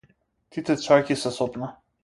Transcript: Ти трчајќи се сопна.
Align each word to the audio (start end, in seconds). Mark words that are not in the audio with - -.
Ти 0.55 0.63
трчајќи 0.71 1.19
се 1.25 1.35
сопна. 1.39 1.73